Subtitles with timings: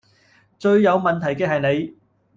[0.57, 1.95] 最有問題既係你